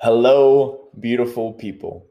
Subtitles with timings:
[0.00, 2.04] Hello, beautiful people.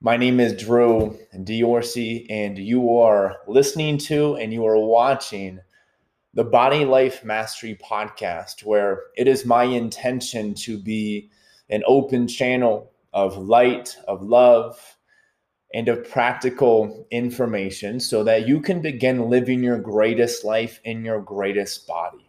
[0.00, 5.60] My name is Drew Diorsi, and you are listening to and you are watching
[6.32, 11.30] the Body Life Mastery podcast, where it is my intention to be
[11.68, 14.96] an open channel of light, of love,
[15.74, 21.20] and of practical information so that you can begin living your greatest life in your
[21.20, 22.25] greatest body.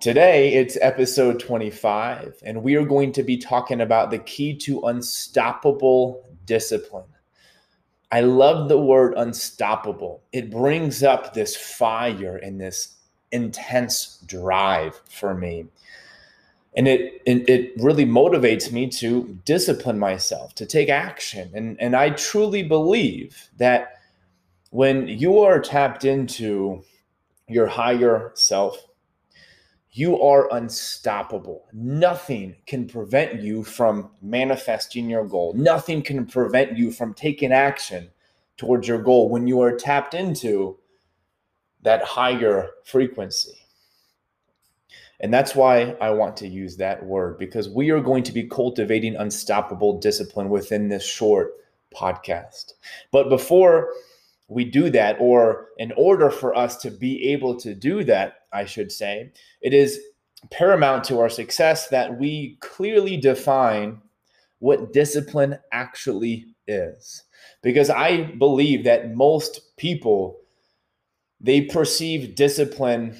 [0.00, 4.80] Today, it's episode 25, and we are going to be talking about the key to
[4.86, 7.04] unstoppable discipline.
[8.10, 10.22] I love the word unstoppable.
[10.32, 12.96] It brings up this fire and this
[13.30, 15.66] intense drive for me.
[16.74, 21.50] And it, it, it really motivates me to discipline myself, to take action.
[21.52, 24.00] And, and I truly believe that
[24.70, 26.84] when you are tapped into
[27.48, 28.86] your higher self,
[29.92, 31.66] you are unstoppable.
[31.72, 35.52] Nothing can prevent you from manifesting your goal.
[35.54, 38.10] Nothing can prevent you from taking action
[38.56, 40.78] towards your goal when you are tapped into
[41.82, 43.56] that higher frequency.
[45.20, 48.44] And that's why I want to use that word because we are going to be
[48.44, 51.52] cultivating unstoppable discipline within this short
[51.94, 52.74] podcast.
[53.10, 53.92] But before
[54.48, 58.64] we do that, or in order for us to be able to do that, I
[58.64, 60.00] should say, it is
[60.50, 64.00] paramount to our success that we clearly define
[64.58, 67.22] what discipline actually is.
[67.62, 70.36] Because I believe that most people
[71.40, 73.16] they perceive discipline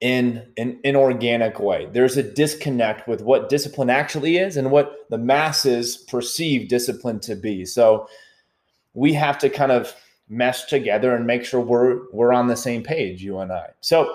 [0.00, 1.88] in an inorganic way.
[1.92, 7.34] There's a disconnect with what discipline actually is and what the masses perceive discipline to
[7.34, 7.64] be.
[7.64, 8.08] So
[8.94, 9.94] we have to kind of
[10.28, 13.70] mesh together and make sure we're we're on the same page, you and I.
[13.80, 14.14] So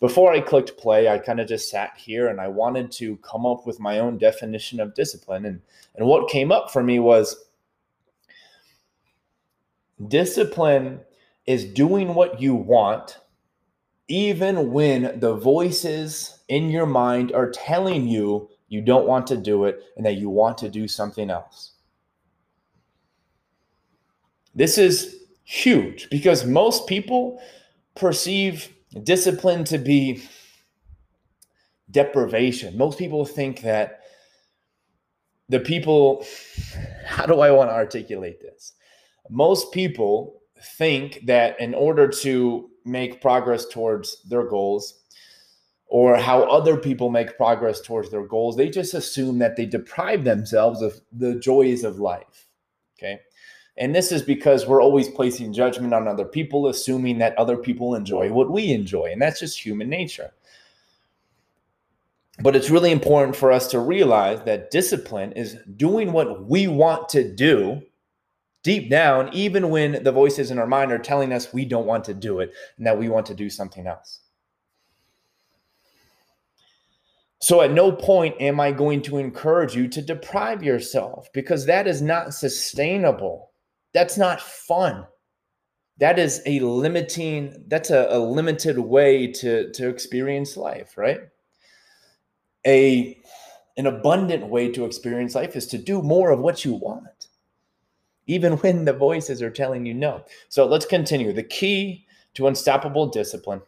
[0.00, 3.46] before I clicked play, I kind of just sat here and I wanted to come
[3.46, 5.46] up with my own definition of discipline.
[5.46, 5.62] And,
[5.96, 7.46] and what came up for me was
[10.08, 11.00] discipline
[11.46, 13.18] is doing what you want,
[14.08, 19.64] even when the voices in your mind are telling you you don't want to do
[19.64, 21.72] it and that you want to do something else.
[24.54, 27.40] This is huge because most people
[27.94, 30.22] perceive discipline to be
[31.90, 32.76] deprivation.
[32.76, 34.00] Most people think that
[35.48, 36.24] the people,
[37.06, 38.72] how do I want to articulate this?
[39.30, 40.40] Most people
[40.78, 45.04] think that in order to make progress towards their goals,
[45.86, 50.24] or how other people make progress towards their goals, they just assume that they deprive
[50.24, 52.48] themselves of the joys of life.
[52.98, 53.20] Okay.
[53.76, 57.94] And this is because we're always placing judgment on other people, assuming that other people
[57.94, 59.10] enjoy what we enjoy.
[59.12, 60.32] And that's just human nature.
[62.40, 67.08] But it's really important for us to realize that discipline is doing what we want
[67.10, 67.82] to do
[68.62, 72.04] deep down, even when the voices in our mind are telling us we don't want
[72.04, 74.20] to do it and that we want to do something else.
[77.40, 81.86] So, at no point am I going to encourage you to deprive yourself because that
[81.86, 83.50] is not sustainable.
[83.94, 85.06] That's not fun.
[85.98, 91.20] That is a limiting, that's a, a limited way to, to experience life, right?
[92.66, 93.18] A
[93.76, 97.28] an abundant way to experience life is to do more of what you want,
[98.26, 100.24] even when the voices are telling you no.
[100.48, 101.32] So let's continue.
[101.32, 103.62] The key to unstoppable discipline.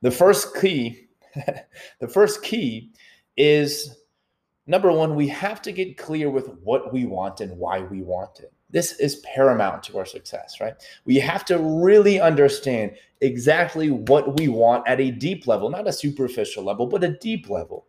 [0.00, 1.08] The first key,
[2.00, 2.92] the first key
[3.36, 3.96] is
[4.66, 8.40] number one, we have to get clear with what we want and why we want
[8.40, 8.52] it.
[8.74, 10.74] This is paramount to our success, right?
[11.04, 15.92] We have to really understand exactly what we want at a deep level, not a
[15.92, 17.86] superficial level, but a deep level.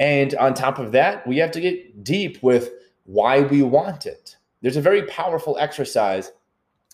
[0.00, 2.72] And on top of that, we have to get deep with
[3.04, 4.36] why we want it.
[4.60, 6.32] There's a very powerful exercise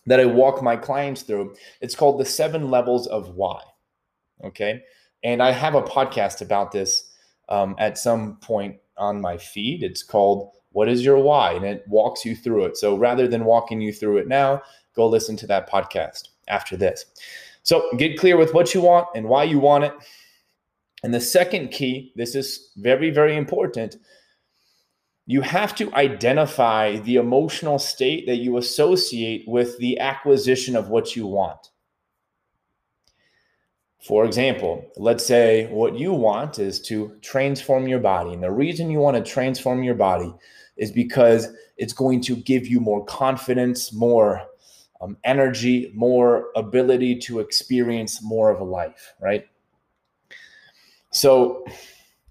[0.05, 1.55] that I walk my clients through.
[1.81, 3.63] It's called the seven levels of why.
[4.45, 4.83] Okay.
[5.25, 7.11] And I have a podcast about this
[7.49, 9.83] um, at some point on my feed.
[9.83, 11.53] It's called what is your why?
[11.53, 12.77] And it walks you through it.
[12.77, 14.63] So rather than walking you through it now,
[14.95, 17.07] go listen to that podcast after this.
[17.63, 19.93] So get clear with what you want and why you want it.
[21.03, 23.97] And the second key, this is very, very important.
[25.27, 31.17] You have to identify the emotional state that you associate with the acquisition of what
[31.17, 31.72] you want.
[34.07, 38.33] For example, let's say what you want is to transform your body.
[38.33, 40.35] And the reason you want to transform your body
[40.77, 44.43] is because it's going to give you more confidence, more
[45.01, 49.47] um, energy, more ability to experience more of a life, right?
[51.13, 51.65] So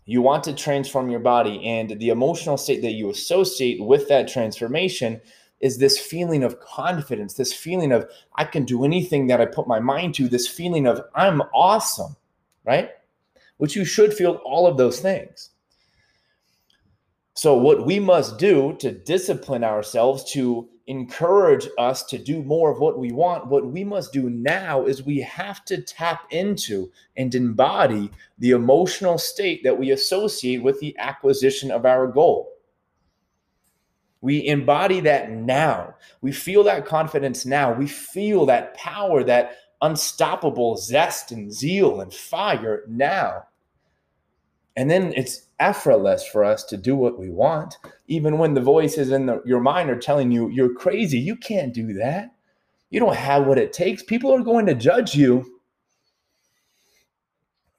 [0.05, 4.27] You want to transform your body, and the emotional state that you associate with that
[4.27, 5.21] transformation
[5.61, 9.67] is this feeling of confidence, this feeling of I can do anything that I put
[9.67, 12.15] my mind to, this feeling of I'm awesome,
[12.65, 12.89] right?
[13.57, 15.51] Which you should feel all of those things.
[17.33, 22.79] So, what we must do to discipline ourselves to encourage us to do more of
[22.79, 27.33] what we want, what we must do now is we have to tap into and
[27.33, 32.50] embody the emotional state that we associate with the acquisition of our goal.
[34.21, 35.95] We embody that now.
[36.21, 37.73] We feel that confidence now.
[37.73, 43.45] We feel that power, that unstoppable zest and zeal and fire now.
[44.75, 47.77] And then it's effortless for us to do what we want,
[48.07, 51.19] even when the voices in the, your mind are telling you, you're crazy.
[51.19, 52.33] You can't do that.
[52.89, 54.03] You don't have what it takes.
[54.03, 55.59] People are going to judge you.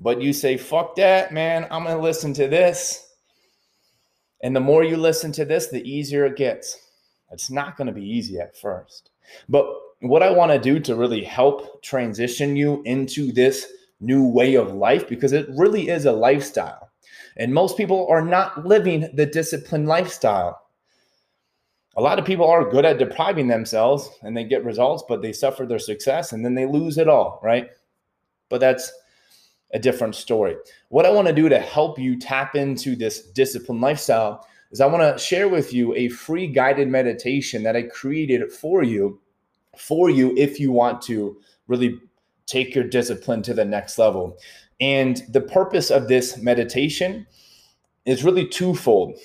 [0.00, 1.66] But you say, fuck that, man.
[1.70, 3.12] I'm going to listen to this.
[4.42, 6.88] And the more you listen to this, the easier it gets.
[7.30, 9.10] It's not going to be easy at first.
[9.48, 9.66] But
[10.00, 13.66] what I want to do to really help transition you into this
[14.00, 16.90] new way of life, because it really is a lifestyle.
[17.36, 20.60] And most people are not living the disciplined lifestyle.
[21.96, 25.32] A lot of people are good at depriving themselves and they get results, but they
[25.32, 27.68] suffer their success and then they lose it all, right?
[28.48, 28.92] But that's
[29.72, 30.56] a different story.
[30.88, 34.86] What I want to do to help you tap into this disciplined lifestyle is I
[34.86, 39.20] want to share with you a free guided meditation that I created for you
[39.78, 41.98] for you if you want to really
[42.46, 44.36] take your discipline to the next level.
[44.80, 47.26] And the purpose of this meditation
[48.04, 49.16] is really twofold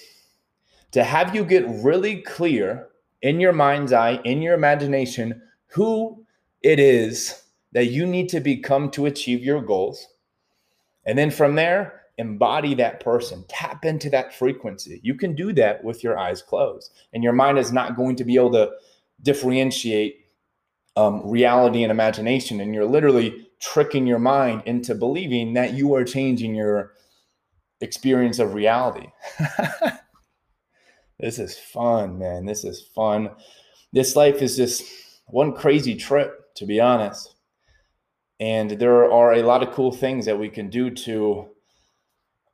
[0.92, 2.88] to have you get really clear
[3.22, 6.26] in your mind's eye, in your imagination, who
[6.62, 7.44] it is
[7.74, 10.08] that you need to become to achieve your goals.
[11.08, 15.00] And then from there, embody that person, tap into that frequency.
[15.04, 18.26] You can do that with your eyes closed, and your mind is not going to
[18.26, 18.72] be able to
[19.24, 20.26] differentiate
[20.96, 22.60] um, reality and imagination.
[22.60, 26.94] And you're literally tricking your mind into believing that you are changing your
[27.82, 29.08] experience of reality.
[31.20, 32.46] this is fun, man.
[32.46, 33.30] This is fun.
[33.94, 34.84] This life is just
[35.28, 37.36] one crazy trip, to be honest.
[38.40, 41.50] And there are a lot of cool things that we can do to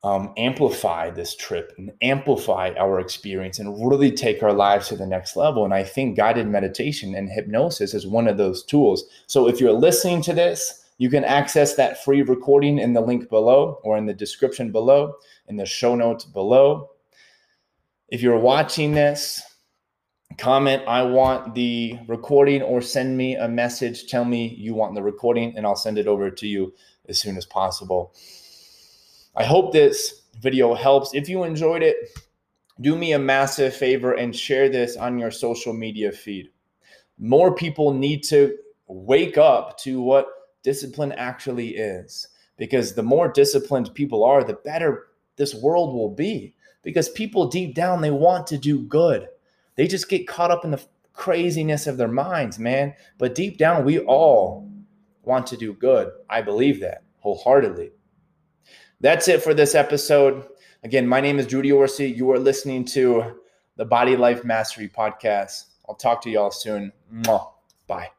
[0.04, 5.08] um, amplify this trip and amplify our experience and really take our lives to the
[5.08, 5.64] next level.
[5.64, 9.06] And I think guided meditation and hypnosis is one of those tools.
[9.28, 13.30] So if you're listening to this, you can access that free recording in the link
[13.30, 15.14] below or in the description below,
[15.48, 16.92] in the show notes below.
[18.10, 19.42] If you're watching this,
[20.38, 24.08] comment, I want the recording, or send me a message.
[24.08, 26.74] Tell me you want the recording, and I'll send it over to you
[27.08, 28.14] as soon as possible.
[29.36, 31.14] I hope this video helps.
[31.14, 31.98] If you enjoyed it,
[32.82, 36.50] do me a massive favor and share this on your social media feed.
[37.20, 38.58] More people need to
[38.88, 40.28] wake up to what
[40.64, 42.28] discipline actually is
[42.58, 47.74] because the more disciplined people are, the better this world will be because people deep
[47.74, 49.28] down they want to do good.
[49.76, 50.84] They just get caught up in the
[51.14, 52.94] craziness of their minds, man.
[53.18, 54.70] But deep down we all
[55.24, 56.12] want to do good.
[56.30, 57.92] I believe that wholeheartedly.
[59.00, 60.48] That's it for this episode.
[60.84, 62.16] Again, my name is Drew Diorsi.
[62.16, 63.40] You are listening to
[63.78, 65.66] the Body Life Mastery Podcast.
[65.88, 66.92] I'll talk to y'all soon.
[67.88, 68.12] Bye.